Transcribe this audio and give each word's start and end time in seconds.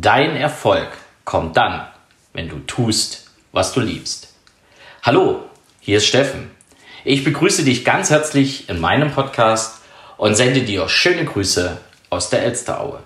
Dein 0.00 0.36
Erfolg 0.36 0.86
kommt 1.24 1.56
dann, 1.56 1.84
wenn 2.32 2.48
du 2.48 2.60
tust, 2.60 3.32
was 3.50 3.72
du 3.72 3.80
liebst. 3.80 4.32
Hallo, 5.02 5.42
hier 5.80 5.96
ist 5.96 6.06
Steffen. 6.06 6.52
Ich 7.04 7.24
begrüße 7.24 7.64
dich 7.64 7.84
ganz 7.84 8.08
herzlich 8.08 8.68
in 8.68 8.80
meinem 8.80 9.10
Podcast 9.10 9.80
und 10.16 10.36
sende 10.36 10.62
dir 10.62 10.88
schöne 10.88 11.24
Grüße 11.24 11.78
aus 12.10 12.30
der 12.30 12.44
Elsteraue. 12.44 13.00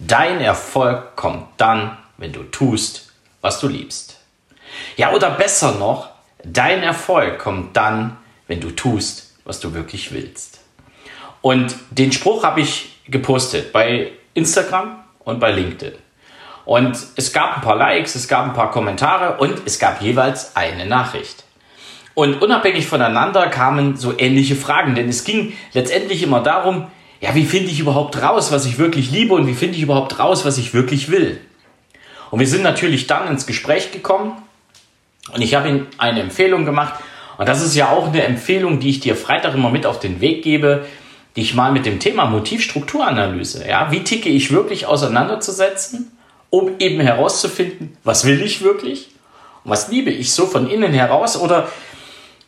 Dein 0.00 0.40
Erfolg 0.40 1.14
kommt 1.14 1.46
dann, 1.56 1.96
wenn 2.16 2.32
du 2.32 2.42
tust, 2.42 3.12
was 3.40 3.60
du 3.60 3.68
liebst. 3.68 4.18
Ja, 4.96 5.12
oder 5.12 5.30
besser 5.30 5.76
noch, 5.76 6.08
dein 6.42 6.82
Erfolg 6.82 7.38
kommt 7.38 7.76
dann, 7.76 8.16
wenn 8.48 8.60
du 8.60 8.72
tust, 8.72 9.36
was 9.44 9.60
du 9.60 9.72
wirklich 9.72 10.12
willst. 10.12 10.58
Und 11.42 11.76
den 11.90 12.10
Spruch 12.10 12.42
habe 12.42 12.60
ich 12.60 13.02
gepostet 13.06 13.72
bei 13.72 14.10
Instagram 14.34 15.04
und 15.20 15.38
bei 15.38 15.52
LinkedIn. 15.52 16.07
Und 16.68 16.98
es 17.16 17.32
gab 17.32 17.56
ein 17.56 17.62
paar 17.62 17.76
Likes, 17.76 18.14
es 18.14 18.28
gab 18.28 18.44
ein 18.44 18.52
paar 18.52 18.70
Kommentare 18.70 19.38
und 19.38 19.62
es 19.64 19.78
gab 19.78 20.02
jeweils 20.02 20.54
eine 20.54 20.84
Nachricht. 20.84 21.44
Und 22.12 22.42
unabhängig 22.42 22.86
voneinander 22.86 23.46
kamen 23.46 23.96
so 23.96 24.12
ähnliche 24.18 24.54
Fragen, 24.54 24.94
denn 24.94 25.08
es 25.08 25.24
ging 25.24 25.54
letztendlich 25.72 26.22
immer 26.22 26.42
darum, 26.42 26.88
ja, 27.22 27.34
wie 27.34 27.46
finde 27.46 27.70
ich 27.70 27.80
überhaupt 27.80 28.20
raus, 28.20 28.52
was 28.52 28.66
ich 28.66 28.78
wirklich 28.78 29.10
liebe 29.10 29.32
und 29.32 29.46
wie 29.46 29.54
finde 29.54 29.76
ich 29.76 29.82
überhaupt 29.82 30.18
raus, 30.18 30.44
was 30.44 30.58
ich 30.58 30.74
wirklich 30.74 31.10
will. 31.10 31.40
Und 32.30 32.38
wir 32.38 32.46
sind 32.46 32.64
natürlich 32.64 33.06
dann 33.06 33.28
ins 33.28 33.46
Gespräch 33.46 33.90
gekommen 33.90 34.32
und 35.32 35.40
ich 35.40 35.54
habe 35.54 35.70
ihm 35.70 35.86
eine 35.96 36.20
Empfehlung 36.20 36.66
gemacht 36.66 37.00
und 37.38 37.48
das 37.48 37.62
ist 37.62 37.76
ja 37.76 37.88
auch 37.88 38.08
eine 38.08 38.24
Empfehlung, 38.24 38.78
die 38.78 38.90
ich 38.90 39.00
dir 39.00 39.16
Freitag 39.16 39.54
immer 39.54 39.70
mit 39.70 39.86
auf 39.86 40.00
den 40.00 40.20
Weg 40.20 40.42
gebe, 40.42 40.84
dich 41.34 41.54
mal 41.54 41.72
mit 41.72 41.86
dem 41.86 41.98
Thema 41.98 42.26
Motivstrukturanalyse, 42.26 43.66
ja, 43.66 43.90
wie 43.90 44.04
ticke 44.04 44.28
ich 44.28 44.52
wirklich 44.52 44.84
auseinanderzusetzen 44.84 46.12
um 46.50 46.78
eben 46.78 47.00
herauszufinden, 47.00 47.96
was 48.04 48.24
will 48.24 48.42
ich 48.42 48.62
wirklich 48.62 49.10
und 49.64 49.70
was 49.70 49.88
liebe 49.88 50.10
ich 50.10 50.32
so 50.32 50.46
von 50.46 50.68
innen 50.68 50.92
heraus 50.92 51.36
oder 51.36 51.68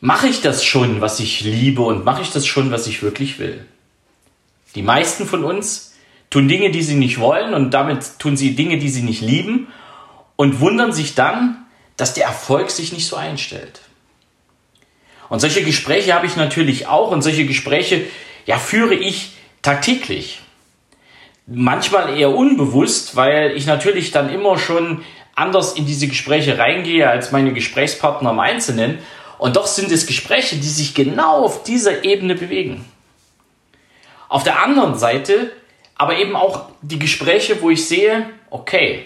mache 0.01 0.29
ich 0.29 0.41
das 0.41 0.65
schon, 0.65 1.01
was 1.01 1.21
ich 1.21 1.43
liebe 1.43 1.83
und 1.83 2.05
mache 2.05 2.23
ich 2.23 2.31
das 2.31 2.47
schon, 2.47 2.71
was 2.71 2.87
ich 2.87 3.03
wirklich 3.03 3.39
will. 3.39 3.67
Die 4.75 4.83
meisten 4.83 5.27
von 5.27 5.45
uns 5.45 5.95
tun 6.31 6.49
Dinge, 6.49 6.71
die 6.71 6.83
sie 6.83 6.95
nicht 6.95 7.19
wollen 7.19 7.55
und 7.55 7.73
damit 7.73 8.19
tun 8.19 8.37
sie 8.37 8.55
Dinge, 8.55 8.79
die 8.79 8.89
sie 8.89 9.03
nicht 9.03 9.21
lieben 9.21 9.69
und 10.37 10.61
wundern 10.61 10.93
sich 10.93 11.15
dann, 11.15 11.67
dass 11.97 12.15
der 12.15 12.25
Erfolg 12.25 12.71
sich 12.71 12.93
nicht 12.93 13.07
so 13.07 13.17
einstellt. 13.17 13.81
Und 15.29 15.41
solche 15.41 15.63
Gespräche 15.63 16.15
habe 16.15 16.27
ich 16.27 16.37
natürlich 16.37 16.87
auch 16.87 17.11
und 17.11 17.23
solche 17.23 17.45
Gespräche 17.45 18.07
ja 18.47 18.59
führe 18.59 18.95
ich 18.95 19.33
tagtäglich 19.63 20.41
manchmal 21.51 22.17
eher 22.17 22.35
unbewusst, 22.35 23.17
weil 23.17 23.53
ich 23.57 23.67
natürlich 23.67 24.13
dann 24.13 24.33
immer 24.33 24.57
schon 24.59 25.03
anders 25.35 25.73
in 25.73 25.87
diese 25.87 26.07
Gespräche 26.07 26.59
reingehe 26.59 27.09
als 27.09 27.33
meine 27.33 27.53
Gesprächspartner 27.53 28.31
im 28.31 28.41
Einzelnen. 28.41 28.99
Und 29.39 29.57
doch 29.57 29.67
sind 29.67 29.91
es 29.91 30.07
Gespräche, 30.07 30.57
die 30.57 30.69
sich 30.69 30.95
genau 30.95 31.45
auf 31.45 31.63
dieser 31.65 32.05
Ebene 32.05 32.35
bewegen. 32.35 32.85
Auf 34.29 34.45
der 34.45 34.63
anderen 34.63 34.97
Seite 34.97 35.53
aber 36.01 36.17
eben 36.17 36.35
auch 36.35 36.71
die 36.81 36.99
Gespräche, 36.99 37.61
wo 37.61 37.69
ich 37.69 37.87
sehe, 37.87 38.31
okay, 38.49 39.05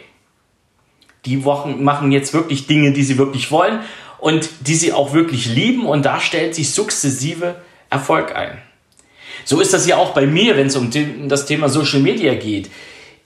die 1.25 1.39
machen 1.39 2.13
jetzt 2.13 2.33
wirklich 2.33 2.69
Dinge, 2.69 2.93
die 2.93 3.03
sie 3.03 3.19
wirklich 3.19 3.51
wollen 3.51 3.81
und 4.19 4.49
die 4.61 4.77
sie 4.77 4.93
auch 4.93 5.13
wirklich 5.13 5.47
lieben 5.47 5.87
und 5.87 6.05
da 6.05 6.21
stellt 6.21 6.55
sich 6.55 6.73
sukzessive 6.73 7.57
Erfolg 7.91 8.37
ein. 8.37 8.63
So 9.45 9.61
ist 9.61 9.73
das 9.73 9.87
ja 9.87 9.97
auch 9.97 10.11
bei 10.11 10.27
mir, 10.27 10.57
wenn 10.57 10.69
es 10.69 10.77
um 10.77 10.91
das 11.29 11.47
Thema 11.47 11.69
Social 11.69 12.01
Media 12.01 12.35
geht. 12.35 12.71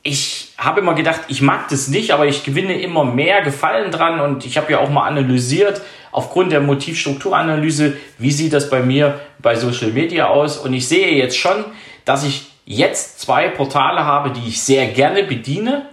Ich 0.03 0.53
habe 0.57 0.81
immer 0.81 0.95
gedacht, 0.95 1.23
ich 1.29 1.43
mag 1.43 1.69
das 1.69 1.89
nicht, 1.89 2.13
aber 2.13 2.27
ich 2.27 2.45
gewinne 2.45 2.81
immer 2.81 3.05
mehr 3.05 3.43
Gefallen 3.43 3.91
dran 3.91 4.21
und 4.21 4.47
ich 4.47 4.57
habe 4.57 4.73
ja 4.73 4.79
auch 4.79 4.91
mal 4.91 5.07
analysiert, 5.07 5.81
aufgrund 6.13 6.53
der 6.53 6.61
Motivstrukturanalyse, 6.61 7.97
wie 8.19 8.31
sieht 8.31 8.53
das 8.53 8.71
bei 8.71 8.81
mir 8.81 9.21
bei 9.39 9.55
Social 9.57 9.91
Media 9.91 10.29
aus 10.29 10.57
und 10.57 10.73
ich 10.73 10.89
sehe 10.89 11.15
jetzt 11.15 11.37
schon, 11.37 11.65
dass 12.05 12.25
ich 12.25 12.47
jetzt 12.65 13.21
zwei 13.21 13.49
Portale 13.49 14.05
habe, 14.05 14.31
die 14.31 14.49
ich 14.49 14.63
sehr 14.63 14.87
gerne 14.89 15.25
bediene 15.25 15.87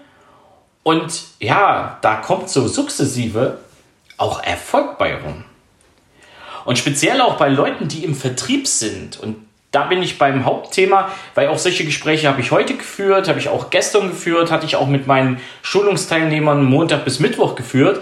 und 0.83 1.23
ja, 1.39 1.97
da 2.01 2.17
kommt 2.17 2.49
so 2.49 2.67
sukzessive 2.67 3.59
auch 4.17 4.41
Erfolg 4.43 4.97
bei 4.97 5.15
rum. 5.15 5.43
Und 6.63 6.77
speziell 6.77 7.21
auch 7.21 7.37
bei 7.37 7.49
Leuten, 7.49 7.87
die 7.87 8.03
im 8.03 8.15
Vertrieb 8.15 8.67
sind 8.67 9.19
und 9.19 9.37
da 9.75 9.83
bin 9.83 10.01
ich 10.01 10.17
beim 10.17 10.45
Hauptthema, 10.45 11.11
weil 11.33 11.49
auch 11.49 11.57
solche 11.57 11.83
Gespräche 11.83 12.29
habe 12.29 12.39
ich 12.39 12.51
heute 12.51 12.75
geführt, 12.75 13.27
habe 13.27 13.39
ich 13.39 13.49
auch 13.49 13.69
gestern 13.69 14.07
geführt, 14.07 14.49
hatte 14.49 14.65
ich 14.65 14.77
auch 14.77 14.87
mit 14.87 15.05
meinen 15.05 15.41
Schulungsteilnehmern 15.63 16.63
Montag 16.63 17.03
bis 17.03 17.19
Mittwoch 17.19 17.55
geführt, 17.55 18.01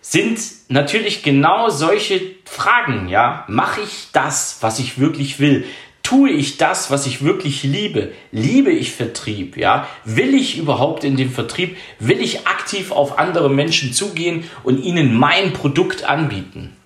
sind 0.00 0.40
natürlich 0.68 1.22
genau 1.22 1.68
solche 1.68 2.20
Fragen, 2.44 3.08
ja. 3.08 3.44
Mache 3.46 3.82
ich 3.82 4.08
das, 4.12 4.58
was 4.62 4.80
ich 4.80 4.98
wirklich 4.98 5.38
will? 5.38 5.64
Tue 6.02 6.30
ich 6.30 6.56
das, 6.56 6.90
was 6.90 7.06
ich 7.06 7.22
wirklich 7.22 7.62
liebe? 7.62 8.10
Liebe 8.32 8.72
ich 8.72 8.90
Vertrieb, 8.90 9.56
ja? 9.56 9.86
Will 10.04 10.34
ich 10.34 10.58
überhaupt 10.58 11.04
in 11.04 11.16
dem 11.16 11.30
Vertrieb? 11.30 11.76
Will 12.00 12.20
ich 12.20 12.48
aktiv 12.48 12.90
auf 12.90 13.16
andere 13.20 13.48
Menschen 13.48 13.92
zugehen 13.92 14.50
und 14.64 14.82
ihnen 14.82 15.14
mein 15.14 15.52
Produkt 15.52 16.02
anbieten? 16.02 16.76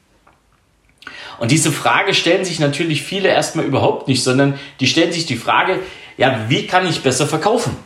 Und 1.39 1.51
diese 1.51 1.73
Frage 1.73 2.15
stellen 2.15 2.45
sich 2.45 2.61
natürlich 2.61 3.03
viele 3.03 3.29
erstmal 3.29 3.65
überhaupt 3.65 4.09
nicht, 4.09 4.23
sondern 4.23 4.59
die 4.81 4.87
stellen 4.87 5.13
sich 5.13 5.27
die 5.27 5.37
Frage, 5.37 5.81
ja, 6.17 6.47
wie 6.49 6.67
kann 6.67 6.87
ich 6.87 7.03
besser 7.03 7.27
verkaufen? 7.27 7.77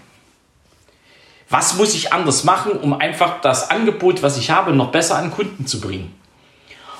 Was 1.51 1.77
muss 1.77 1.95
ich 1.95 2.13
anders 2.13 2.45
machen, 2.45 2.73
um 2.73 2.93
einfach 2.93 3.41
das 3.41 3.71
Angebot, 3.71 4.23
was 4.23 4.37
ich 4.37 4.51
habe, 4.51 4.73
noch 4.73 4.91
besser 4.91 5.17
an 5.17 5.31
Kunden 5.31 5.67
zu 5.67 5.81
bringen? 5.81 6.15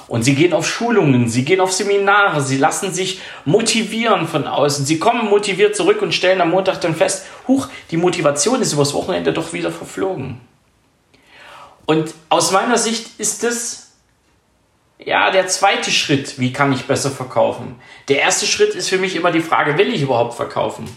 Und 0.09 0.23
sie 0.23 0.35
gehen 0.35 0.55
auf 0.55 0.67
Schulungen, 0.67 1.29
sie 1.29 1.45
gehen 1.45 1.61
auf 1.61 1.71
Seminare, 1.71 2.41
sie 2.41 2.57
lassen 2.57 2.95
sich 2.95 3.21
motivieren 3.45 4.27
von 4.27 4.47
außen. 4.47 4.87
Sie 4.87 4.99
kommen 4.99 5.29
motiviert 5.29 5.77
zurück 5.77 6.01
und 6.01 6.15
stellen 6.15 6.41
am 6.41 6.51
Montag 6.51 6.81
dann 6.81 6.95
fest, 6.95 7.27
huch, 7.47 7.69
die 7.91 7.99
Motivation 7.99 8.63
ist 8.63 8.73
übers 8.73 8.95
Wochenende 8.95 9.35
doch 9.35 9.53
wieder 9.53 9.71
verflogen. 9.71 10.41
Und 11.85 12.15
aus 12.31 12.53
meiner 12.53 12.79
Sicht 12.79 13.21
ist 13.21 13.45
es 13.45 13.88
ja, 14.99 15.31
der 15.31 15.47
zweite 15.47 15.91
Schritt, 15.91 16.39
wie 16.39 16.53
kann 16.53 16.73
ich 16.73 16.87
besser 16.87 17.11
verkaufen? 17.11 17.77
Der 18.09 18.21
erste 18.21 18.47
Schritt 18.47 18.75
ist 18.75 18.89
für 18.89 18.99
mich 18.99 19.15
immer 19.15 19.31
die 19.31 19.41
Frage, 19.41 19.79
will 19.79 19.93
ich 19.93 20.03
überhaupt 20.03 20.35
verkaufen? 20.35 20.89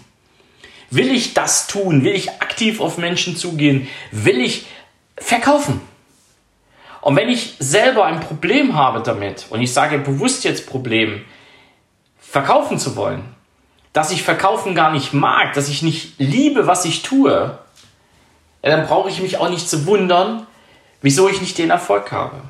Will 0.89 1.11
ich 1.11 1.33
das 1.33 1.67
tun? 1.67 2.03
Will 2.03 2.13
ich 2.13 2.41
aktiv 2.41 2.81
auf 2.81 2.97
Menschen 2.97 3.37
zugehen? 3.37 3.87
Will 4.11 4.41
ich 4.41 4.65
verkaufen? 5.17 5.81
Und 7.01 7.15
wenn 7.15 7.29
ich 7.29 7.55
selber 7.59 8.05
ein 8.05 8.19
Problem 8.19 8.75
habe 8.75 9.01
damit, 9.01 9.47
und 9.49 9.61
ich 9.61 9.73
sage 9.73 9.97
bewusst 9.97 10.43
jetzt 10.43 10.67
Problem, 10.67 11.23
verkaufen 12.19 12.77
zu 12.79 12.95
wollen, 12.95 13.23
dass 13.93 14.11
ich 14.11 14.23
verkaufen 14.23 14.75
gar 14.75 14.91
nicht 14.91 15.13
mag, 15.13 15.53
dass 15.53 15.69
ich 15.69 15.81
nicht 15.81 16.13
liebe, 16.17 16.67
was 16.67 16.85
ich 16.85 17.01
tue, 17.01 17.57
dann 18.61 18.85
brauche 18.85 19.09
ich 19.09 19.21
mich 19.21 19.37
auch 19.37 19.49
nicht 19.49 19.67
zu 19.69 19.85
wundern, 19.85 20.45
wieso 21.01 21.27
ich 21.27 21.41
nicht 21.41 21.57
den 21.57 21.71
Erfolg 21.71 22.11
habe. 22.11 22.41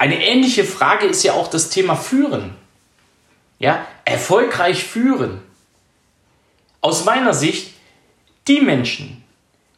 Eine 0.00 0.26
ähnliche 0.26 0.64
Frage 0.64 1.04
ist 1.04 1.22
ja 1.24 1.34
auch 1.34 1.48
das 1.48 1.68
Thema 1.68 1.94
Führen. 1.94 2.54
Ja, 3.58 3.86
erfolgreich 4.06 4.82
führen. 4.82 5.42
Aus 6.80 7.04
meiner 7.04 7.34
Sicht, 7.34 7.74
die 8.48 8.62
Menschen, 8.62 9.22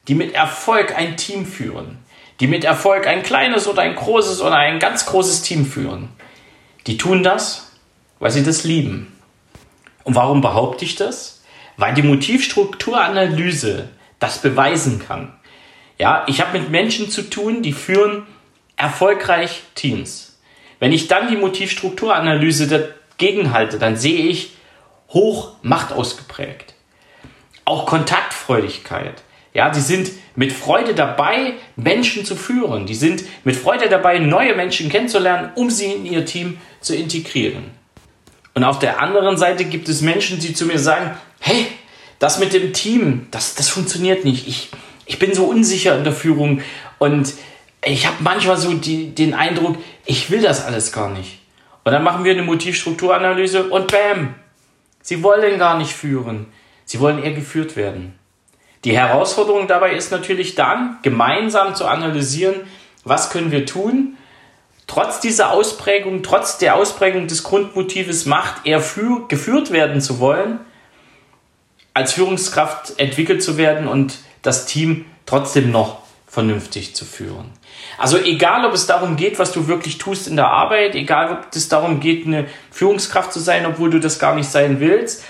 die 0.06 0.14
mit 0.14 0.32
Erfolg 0.32 0.96
ein 0.96 1.16
Team 1.16 1.44
führen, 1.44 1.98
die 2.38 2.46
mit 2.46 2.62
Erfolg 2.62 3.08
ein 3.08 3.24
kleines 3.24 3.66
oder 3.66 3.82
ein 3.82 3.96
großes 3.96 4.40
oder 4.40 4.54
ein 4.54 4.78
ganz 4.78 5.06
großes 5.06 5.42
Team 5.42 5.66
führen, 5.66 6.08
die 6.86 6.98
tun 6.98 7.24
das, 7.24 7.72
weil 8.20 8.30
sie 8.30 8.44
das 8.44 8.62
lieben. 8.62 9.12
Und 10.04 10.14
warum 10.14 10.40
behaupte 10.40 10.84
ich 10.84 10.94
das? 10.94 11.42
Weil 11.76 11.94
die 11.94 12.02
Motivstrukturanalyse 12.04 13.88
das 14.20 14.38
beweisen 14.38 15.00
kann. 15.04 15.32
Ja, 15.98 16.24
ich 16.28 16.40
habe 16.40 16.60
mit 16.60 16.70
Menschen 16.70 17.10
zu 17.10 17.28
tun, 17.28 17.62
die 17.62 17.72
führen 17.72 18.24
erfolgreich 18.82 19.62
Teams. 19.76 20.38
Wenn 20.80 20.92
ich 20.92 21.06
dann 21.06 21.28
die 21.28 21.36
Motivstrukturanalyse 21.36 22.66
dagegen 22.66 23.52
halte, 23.52 23.78
dann 23.78 23.96
sehe 23.96 24.26
ich 24.26 24.56
hoch 25.08 25.52
Macht 25.62 25.92
ausgeprägt. 25.92 26.74
Auch 27.64 27.86
Kontaktfreudigkeit. 27.86 29.22
Ja, 29.54 29.70
die 29.70 29.80
sind 29.80 30.10
mit 30.34 30.52
Freude 30.52 30.94
dabei, 30.94 31.54
Menschen 31.76 32.24
zu 32.24 32.34
führen. 32.34 32.86
Die 32.86 32.96
sind 32.96 33.22
mit 33.44 33.54
Freude 33.54 33.88
dabei, 33.88 34.18
neue 34.18 34.56
Menschen 34.56 34.88
kennenzulernen, 34.88 35.50
um 35.54 35.70
sie 35.70 35.92
in 35.92 36.04
ihr 36.04 36.24
Team 36.24 36.58
zu 36.80 36.96
integrieren. 36.96 37.70
Und 38.54 38.64
auf 38.64 38.80
der 38.80 39.00
anderen 39.00 39.36
Seite 39.36 39.64
gibt 39.64 39.88
es 39.88 40.00
Menschen, 40.00 40.40
die 40.40 40.54
zu 40.54 40.66
mir 40.66 40.80
sagen, 40.80 41.16
hey, 41.38 41.68
das 42.18 42.40
mit 42.40 42.52
dem 42.52 42.72
Team, 42.72 43.28
das, 43.30 43.54
das 43.54 43.68
funktioniert 43.68 44.24
nicht. 44.24 44.48
Ich, 44.48 44.70
ich 45.06 45.20
bin 45.20 45.34
so 45.34 45.44
unsicher 45.44 45.96
in 45.96 46.02
der 46.02 46.12
Führung 46.12 46.62
und 46.98 47.32
ich 47.84 48.06
habe 48.06 48.16
manchmal 48.20 48.56
so 48.56 48.72
die, 48.74 49.14
den 49.14 49.34
Eindruck, 49.34 49.76
ich 50.04 50.30
will 50.30 50.40
das 50.40 50.64
alles 50.64 50.92
gar 50.92 51.10
nicht. 51.10 51.40
Und 51.84 51.92
dann 51.92 52.04
machen 52.04 52.24
wir 52.24 52.32
eine 52.32 52.42
Motivstrukturanalyse 52.42 53.64
und 53.64 53.90
bam, 53.90 54.34
sie 55.00 55.22
wollen 55.22 55.58
gar 55.58 55.78
nicht 55.78 55.92
führen. 55.92 56.46
Sie 56.84 57.00
wollen 57.00 57.22
eher 57.22 57.32
geführt 57.32 57.76
werden. 57.76 58.18
Die 58.84 58.96
Herausforderung 58.96 59.66
dabei 59.66 59.94
ist 59.94 60.10
natürlich 60.10 60.54
dann, 60.54 60.98
gemeinsam 61.02 61.74
zu 61.74 61.86
analysieren, 61.86 62.56
was 63.04 63.30
können 63.30 63.50
wir 63.50 63.66
tun, 63.66 64.16
trotz 64.86 65.20
dieser 65.20 65.52
Ausprägung, 65.52 66.22
trotz 66.22 66.58
der 66.58 66.76
Ausprägung 66.76 67.28
des 67.28 67.44
Grundmotives 67.44 68.26
Macht 68.26 68.66
eher 68.66 68.80
für, 68.80 69.26
geführt 69.28 69.70
werden 69.70 70.00
zu 70.00 70.18
wollen, 70.18 70.60
als 71.94 72.12
Führungskraft 72.12 72.98
entwickelt 72.98 73.42
zu 73.42 73.56
werden 73.56 73.88
und 73.88 74.18
das 74.42 74.66
Team 74.66 75.04
trotzdem 75.26 75.70
noch 75.70 76.01
vernünftig 76.32 76.96
zu 76.96 77.04
führen. 77.04 77.50
Also 77.98 78.16
egal, 78.16 78.64
ob 78.64 78.72
es 78.72 78.86
darum 78.86 79.16
geht, 79.16 79.38
was 79.38 79.52
du 79.52 79.68
wirklich 79.68 79.98
tust 79.98 80.26
in 80.26 80.36
der 80.36 80.48
Arbeit, 80.48 80.94
egal, 80.94 81.30
ob 81.30 81.54
es 81.54 81.68
darum 81.68 82.00
geht, 82.00 82.26
eine 82.26 82.46
Führungskraft 82.70 83.34
zu 83.34 83.38
sein, 83.38 83.66
obwohl 83.66 83.90
du 83.90 84.00
das 84.00 84.18
gar 84.18 84.34
nicht 84.34 84.48
sein 84.48 84.80
willst, 84.80 85.24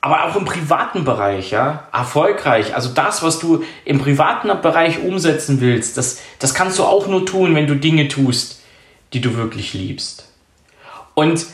aber 0.00 0.24
auch 0.24 0.36
im 0.36 0.44
privaten 0.44 1.04
Bereich, 1.04 1.50
ja, 1.50 1.88
erfolgreich. 1.92 2.76
Also 2.76 2.90
das, 2.90 3.24
was 3.24 3.40
du 3.40 3.64
im 3.84 3.98
privaten 3.98 4.48
Bereich 4.62 5.00
umsetzen 5.00 5.60
willst, 5.60 5.96
das, 5.96 6.20
das 6.38 6.54
kannst 6.54 6.78
du 6.78 6.84
auch 6.84 7.08
nur 7.08 7.26
tun, 7.26 7.56
wenn 7.56 7.66
du 7.66 7.74
Dinge 7.74 8.06
tust, 8.06 8.62
die 9.14 9.20
du 9.20 9.34
wirklich 9.34 9.74
liebst. 9.74 10.32
Und 11.14 11.44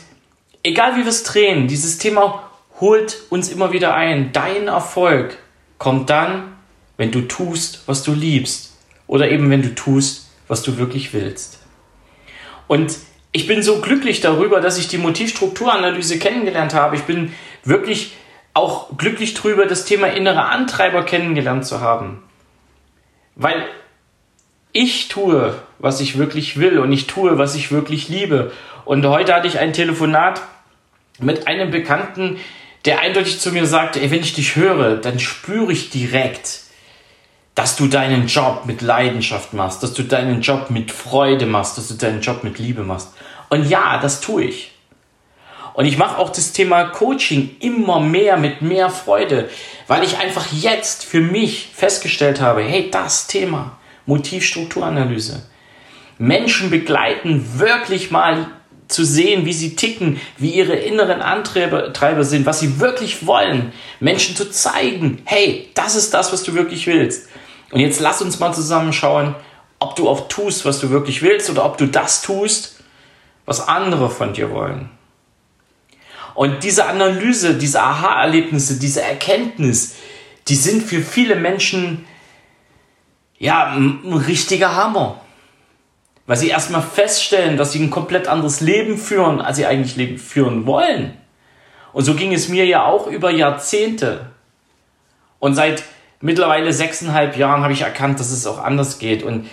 egal 0.61 0.97
wie 0.97 1.01
wir 1.01 1.07
es 1.07 1.23
drehen, 1.23 1.67
dieses 1.67 1.97
Thema 1.97 2.43
holt 2.79 3.23
uns 3.31 3.49
immer 3.49 3.73
wieder 3.73 3.95
ein. 3.95 4.33
Dein 4.33 4.67
Erfolg 4.67 5.35
kommt 5.79 6.11
dann, 6.11 6.57
wenn 6.97 7.09
du 7.09 7.21
tust, 7.21 7.81
was 7.87 8.03
du 8.03 8.13
liebst. 8.13 8.72
Oder 9.07 9.29
eben 9.29 9.49
wenn 9.49 9.61
du 9.61 9.75
tust, 9.75 10.29
was 10.47 10.63
du 10.63 10.77
wirklich 10.77 11.13
willst. 11.13 11.59
Und 12.67 12.95
ich 13.31 13.47
bin 13.47 13.63
so 13.63 13.81
glücklich 13.81 14.21
darüber, 14.21 14.61
dass 14.61 14.77
ich 14.77 14.87
die 14.87 14.97
Motivstrukturanalyse 14.97 16.19
kennengelernt 16.19 16.73
habe. 16.73 16.95
Ich 16.95 17.03
bin 17.03 17.33
wirklich 17.63 18.13
auch 18.53 18.97
glücklich 18.97 19.33
drüber, 19.33 19.65
das 19.65 19.85
Thema 19.85 20.07
innere 20.07 20.45
Antreiber 20.45 21.03
kennengelernt 21.03 21.65
zu 21.65 21.81
haben. 21.81 22.21
Weil 23.35 23.65
ich 24.71 25.07
tue, 25.07 25.55
was 25.79 26.01
ich 26.01 26.17
wirklich 26.17 26.59
will 26.59 26.79
und 26.79 26.91
ich 26.91 27.07
tue, 27.07 27.37
was 27.37 27.55
ich 27.55 27.71
wirklich 27.71 28.09
liebe. 28.09 28.51
Und 28.85 29.05
heute 29.05 29.33
hatte 29.33 29.47
ich 29.47 29.59
ein 29.59 29.73
Telefonat 29.73 30.41
mit 31.19 31.47
einem 31.47 31.71
Bekannten, 31.71 32.39
der 32.85 32.99
eindeutig 32.99 33.39
zu 33.39 33.51
mir 33.51 33.65
sagte, 33.65 34.01
ey, 34.01 34.11
wenn 34.11 34.21
ich 34.21 34.33
dich 34.33 34.55
höre, 34.55 34.97
dann 34.97 35.19
spüre 35.19 35.71
ich 35.71 35.89
direkt, 35.89 36.62
dass 37.55 37.75
du 37.75 37.87
deinen 37.87 38.27
Job 38.27 38.63
mit 38.65 38.81
Leidenschaft 38.81 39.53
machst, 39.53 39.83
dass 39.83 39.93
du 39.93 40.03
deinen 40.03 40.41
Job 40.41 40.69
mit 40.69 40.91
Freude 40.91 41.45
machst, 41.45 41.77
dass 41.77 41.87
du 41.87 41.93
deinen 41.93 42.21
Job 42.21 42.43
mit 42.43 42.57
Liebe 42.57 42.83
machst. 42.83 43.09
Und 43.49 43.69
ja, 43.69 43.99
das 43.99 44.21
tue 44.21 44.45
ich. 44.45 44.71
Und 45.73 45.85
ich 45.85 45.97
mache 45.97 46.17
auch 46.17 46.29
das 46.29 46.53
Thema 46.53 46.85
Coaching 46.85 47.55
immer 47.59 47.99
mehr 47.99 48.37
mit 48.37 48.61
mehr 48.61 48.89
Freude, 48.89 49.49
weil 49.87 50.03
ich 50.03 50.17
einfach 50.17 50.51
jetzt 50.51 51.03
für 51.03 51.19
mich 51.19 51.69
festgestellt 51.73 52.41
habe, 52.41 52.61
hey, 52.63 52.89
das 52.91 53.27
Thema 53.27 53.77
Motivstrukturanalyse. 54.05 55.47
Menschen 56.19 56.69
begleiten, 56.69 57.59
wirklich 57.59 58.11
mal 58.11 58.47
zu 58.87 59.03
sehen, 59.03 59.45
wie 59.45 59.53
sie 59.53 59.75
ticken, 59.75 60.19
wie 60.37 60.51
ihre 60.51 60.75
inneren 60.75 61.21
Antreiber 61.21 62.23
sind, 62.23 62.45
was 62.45 62.59
sie 62.59 62.79
wirklich 62.79 63.25
wollen. 63.25 63.73
Menschen 63.99 64.35
zu 64.35 64.51
zeigen, 64.51 65.21
hey, 65.25 65.69
das 65.73 65.95
ist 65.95 66.13
das, 66.13 66.31
was 66.31 66.43
du 66.43 66.53
wirklich 66.53 66.85
willst. 66.85 67.29
Und 67.73 67.79
jetzt 67.79 67.99
lass 67.99 68.21
uns 68.21 68.37
mal 68.39 68.53
zusammen 68.53 68.93
schauen, 68.93 69.33
ob 69.79 69.95
du 69.95 70.07
auch 70.07 70.27
tust, 70.27 70.63
was 70.63 70.79
du 70.79 70.91
wirklich 70.91 71.23
willst 71.23 71.49
oder 71.49 71.65
ob 71.65 71.79
du 71.79 71.87
das 71.87 72.21
tust, 72.21 72.83
was 73.47 73.67
andere 73.67 74.11
von 74.11 74.31
dir 74.31 74.51
wollen. 74.51 74.91
Und 76.35 76.63
diese 76.63 76.85
Analyse, 76.85 77.55
diese 77.55 77.81
Aha-Erlebnisse, 77.81 78.77
diese 78.77 79.01
Erkenntnis, 79.01 79.95
die 80.47 80.55
sind 80.55 80.83
für 80.83 81.01
viele 81.01 81.35
Menschen 81.35 82.05
ja 83.39 83.71
ein 83.71 84.03
richtiger 84.27 84.75
Hammer. 84.75 85.19
Weil 86.27 86.37
sie 86.37 86.49
erstmal 86.49 86.83
feststellen, 86.83 87.57
dass 87.57 87.71
sie 87.71 87.79
ein 87.79 87.89
komplett 87.89 88.27
anderes 88.27 88.61
Leben 88.61 88.99
führen, 88.99 89.41
als 89.41 89.57
sie 89.57 89.65
eigentlich 89.65 89.95
Leben 89.95 90.19
führen 90.19 90.67
wollen. 90.67 91.17
Und 91.91 92.03
so 92.05 92.13
ging 92.13 92.33
es 92.33 92.49
mir 92.49 92.67
ja 92.67 92.85
auch 92.85 93.07
über 93.07 93.31
Jahrzehnte. 93.31 94.27
Und 95.39 95.55
seit 95.55 95.83
mittlerweile 96.23 96.73
sechseinhalb 96.73 97.37
Jahren 97.37 97.61
habe 97.61 97.73
ich 97.73 97.81
erkannt, 97.81 98.19
dass 98.19 98.31
es 98.31 98.47
auch 98.47 98.57
anders 98.57 98.97
geht. 98.97 99.23
Und 99.23 99.47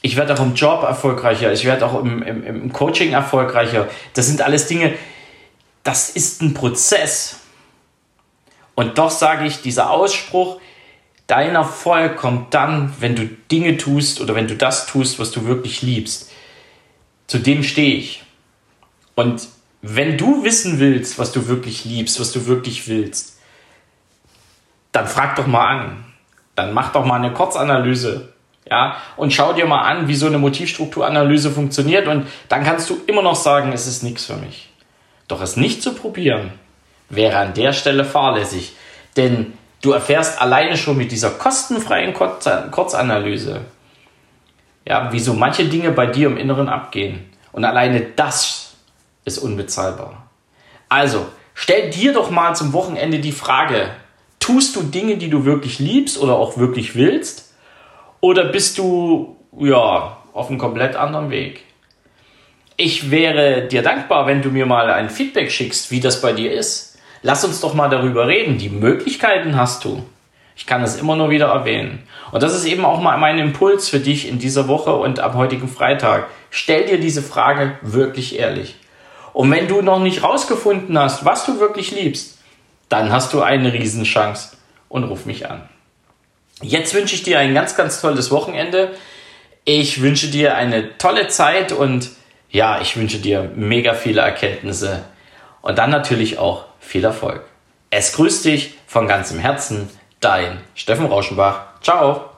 ich 0.00 0.16
werde 0.16 0.34
auch 0.34 0.40
im 0.40 0.54
Job 0.54 0.82
erfolgreicher, 0.82 1.52
ich 1.52 1.64
werde 1.64 1.84
auch 1.84 2.00
im, 2.00 2.22
im, 2.22 2.46
im 2.46 2.72
Coaching 2.72 3.12
erfolgreicher. 3.12 3.88
Das 4.14 4.26
sind 4.28 4.40
alles 4.40 4.66
Dinge, 4.66 4.94
das 5.82 6.10
ist 6.10 6.40
ein 6.40 6.54
Prozess. 6.54 7.40
Und 8.74 8.98
doch 8.98 9.10
sage 9.10 9.46
ich, 9.46 9.62
dieser 9.62 9.90
Ausspruch, 9.90 10.60
dein 11.26 11.56
Erfolg 11.56 12.16
kommt 12.16 12.54
dann, 12.54 12.94
wenn 13.00 13.16
du 13.16 13.26
Dinge 13.50 13.76
tust 13.76 14.20
oder 14.20 14.34
wenn 14.34 14.46
du 14.46 14.56
das 14.56 14.86
tust, 14.86 15.18
was 15.18 15.32
du 15.32 15.44
wirklich 15.46 15.82
liebst. 15.82 16.30
Zu 17.26 17.38
dem 17.38 17.64
stehe 17.64 17.96
ich. 17.96 18.22
Und 19.16 19.48
wenn 19.82 20.16
du 20.16 20.44
wissen 20.44 20.78
willst, 20.78 21.18
was 21.18 21.32
du 21.32 21.48
wirklich 21.48 21.84
liebst, 21.84 22.20
was 22.20 22.30
du 22.30 22.46
wirklich 22.46 22.86
willst, 22.86 23.38
dann 24.92 25.08
frag 25.08 25.36
doch 25.36 25.46
mal 25.46 25.66
an. 25.66 26.11
Dann 26.54 26.72
mach 26.72 26.92
doch 26.92 27.04
mal 27.04 27.16
eine 27.16 27.32
Kurzanalyse. 27.32 28.28
Ja, 28.70 28.96
und 29.16 29.32
schau 29.32 29.52
dir 29.52 29.66
mal 29.66 29.82
an, 29.82 30.08
wie 30.08 30.14
so 30.14 30.26
eine 30.26 30.38
Motivstrukturanalyse 30.38 31.50
funktioniert 31.50 32.06
und 32.06 32.26
dann 32.48 32.62
kannst 32.62 32.88
du 32.88 33.00
immer 33.06 33.22
noch 33.22 33.34
sagen, 33.34 33.72
es 33.72 33.86
ist 33.86 34.02
nichts 34.02 34.24
für 34.24 34.36
mich. 34.36 34.70
Doch 35.26 35.42
es 35.42 35.56
nicht 35.56 35.82
zu 35.82 35.94
probieren, 35.94 36.52
wäre 37.08 37.38
an 37.38 37.54
der 37.54 37.72
Stelle 37.72 38.04
fahrlässig. 38.04 38.74
Denn 39.16 39.52
du 39.82 39.92
erfährst 39.92 40.40
alleine 40.40 40.76
schon 40.76 40.96
mit 40.96 41.10
dieser 41.10 41.30
kostenfreien 41.30 42.14
Kurzanalyse, 42.14 43.62
ja, 44.86 45.12
wie 45.12 45.20
so 45.20 45.34
manche 45.34 45.64
Dinge 45.66 45.90
bei 45.90 46.06
dir 46.06 46.28
im 46.28 46.36
Inneren 46.36 46.68
abgehen. 46.68 47.30
Und 47.50 47.64
alleine 47.64 48.00
das 48.16 48.74
ist 49.24 49.38
unbezahlbar. 49.38 50.28
Also, 50.88 51.26
stell 51.54 51.90
dir 51.90 52.12
doch 52.12 52.30
mal 52.30 52.54
zum 52.54 52.72
Wochenende 52.72 53.18
die 53.18 53.32
Frage, 53.32 53.90
tust 54.42 54.74
du 54.76 54.82
Dinge, 54.82 55.16
die 55.16 55.30
du 55.30 55.44
wirklich 55.44 55.78
liebst 55.78 56.20
oder 56.20 56.34
auch 56.36 56.58
wirklich 56.58 56.96
willst? 56.96 57.54
Oder 58.20 58.44
bist 58.44 58.76
du, 58.76 59.36
ja, 59.58 60.18
auf 60.32 60.48
einem 60.48 60.58
komplett 60.58 60.96
anderen 60.96 61.30
Weg? 61.30 61.62
Ich 62.76 63.10
wäre 63.10 63.68
dir 63.68 63.82
dankbar, 63.82 64.26
wenn 64.26 64.42
du 64.42 64.50
mir 64.50 64.66
mal 64.66 64.90
ein 64.90 65.10
Feedback 65.10 65.50
schickst, 65.50 65.90
wie 65.90 66.00
das 66.00 66.20
bei 66.20 66.32
dir 66.32 66.52
ist. 66.52 66.98
Lass 67.22 67.44
uns 67.44 67.60
doch 67.60 67.74
mal 67.74 67.88
darüber 67.88 68.26
reden. 68.26 68.58
Die 68.58 68.68
Möglichkeiten 68.68 69.56
hast 69.56 69.84
du. 69.84 70.02
Ich 70.56 70.66
kann 70.66 70.82
es 70.82 70.96
immer 70.96 71.14
nur 71.14 71.30
wieder 71.30 71.46
erwähnen. 71.46 72.02
Und 72.32 72.42
das 72.42 72.54
ist 72.54 72.64
eben 72.64 72.84
auch 72.84 73.00
mal 73.00 73.18
mein 73.18 73.38
Impuls 73.38 73.88
für 73.88 74.00
dich 74.00 74.28
in 74.28 74.38
dieser 74.38 74.66
Woche 74.66 74.94
und 74.94 75.20
am 75.20 75.34
heutigen 75.34 75.68
Freitag. 75.68 76.26
Stell 76.50 76.86
dir 76.86 76.98
diese 76.98 77.22
Frage 77.22 77.78
wirklich 77.82 78.38
ehrlich. 78.38 78.74
Und 79.32 79.50
wenn 79.50 79.68
du 79.68 79.82
noch 79.82 80.00
nicht 80.00 80.22
rausgefunden 80.22 80.98
hast, 80.98 81.24
was 81.24 81.46
du 81.46 81.60
wirklich 81.60 81.92
liebst, 81.92 82.41
dann 82.92 83.10
hast 83.10 83.32
du 83.32 83.42
eine 83.42 83.72
Riesenchance 83.72 84.56
und 84.88 85.04
ruf 85.04 85.24
mich 85.24 85.48
an. 85.48 85.68
Jetzt 86.60 86.92
wünsche 86.94 87.14
ich 87.14 87.22
dir 87.22 87.38
ein 87.38 87.54
ganz, 87.54 87.74
ganz 87.74 88.00
tolles 88.00 88.30
Wochenende. 88.30 88.90
Ich 89.64 90.02
wünsche 90.02 90.28
dir 90.28 90.56
eine 90.56 90.98
tolle 90.98 91.28
Zeit 91.28 91.72
und 91.72 92.10
ja, 92.50 92.80
ich 92.82 92.96
wünsche 92.96 93.18
dir 93.18 93.50
mega 93.54 93.94
viele 93.94 94.20
Erkenntnisse 94.20 95.04
und 95.62 95.78
dann 95.78 95.90
natürlich 95.90 96.38
auch 96.38 96.66
viel 96.80 97.04
Erfolg. 97.04 97.42
Es 97.88 98.12
grüßt 98.12 98.44
dich 98.44 98.74
von 98.86 99.08
ganzem 99.08 99.38
Herzen, 99.38 99.88
dein 100.20 100.60
Steffen 100.74 101.06
Rauschenbach. 101.06 101.80
Ciao! 101.80 102.31